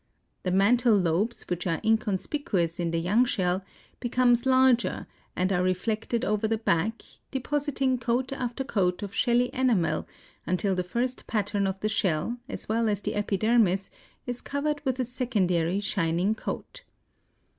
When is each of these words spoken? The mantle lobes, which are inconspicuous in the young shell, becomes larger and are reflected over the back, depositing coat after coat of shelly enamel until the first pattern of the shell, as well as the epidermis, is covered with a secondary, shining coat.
The 0.41 0.49
mantle 0.49 0.95
lobes, 0.97 1.43
which 1.43 1.67
are 1.67 1.79
inconspicuous 1.83 2.79
in 2.79 2.89
the 2.89 2.97
young 2.99 3.23
shell, 3.23 3.63
becomes 3.99 4.47
larger 4.47 5.05
and 5.35 5.53
are 5.53 5.61
reflected 5.61 6.25
over 6.25 6.47
the 6.47 6.57
back, 6.57 7.03
depositing 7.29 7.99
coat 7.99 8.33
after 8.33 8.63
coat 8.63 9.03
of 9.03 9.13
shelly 9.13 9.51
enamel 9.53 10.07
until 10.47 10.73
the 10.73 10.83
first 10.83 11.27
pattern 11.27 11.67
of 11.67 11.79
the 11.81 11.87
shell, 11.87 12.39
as 12.49 12.67
well 12.67 12.89
as 12.89 13.01
the 13.01 13.13
epidermis, 13.13 13.91
is 14.25 14.41
covered 14.41 14.83
with 14.83 14.99
a 14.99 15.05
secondary, 15.05 15.79
shining 15.79 16.33
coat. 16.33 16.81